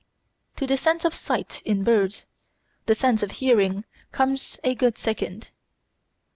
To 0.55 0.65
the 0.65 0.77
sense 0.77 1.05
of 1.05 1.13
sight 1.13 1.61
in 1.63 1.83
birds, 1.83 2.25
the 2.87 2.95
sense 2.95 3.21
of 3.21 3.33
hearing 3.33 3.85
comes 4.11 4.59
a 4.63 4.73
good 4.73 4.97
second. 4.97 5.51